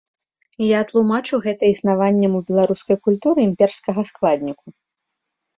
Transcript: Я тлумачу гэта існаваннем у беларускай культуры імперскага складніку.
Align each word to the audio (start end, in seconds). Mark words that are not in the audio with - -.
Я 0.67 0.79
тлумачу 0.91 1.35
гэта 1.43 1.63
існаваннем 1.73 2.33
у 2.39 2.43
беларускай 2.49 2.97
культуры 3.09 3.39
імперскага 3.49 4.01
складніку. 4.09 4.67